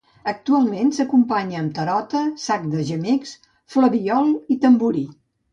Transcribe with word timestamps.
Actualment, 0.29 0.87
s'acompanya 0.99 1.59
amb 1.59 1.75
tarota, 1.81 2.23
sac 2.45 2.67
de 2.73 2.87
gemecs, 2.89 3.37
flabiol 3.75 4.37
i 4.57 4.63
tamborí. 4.65 5.07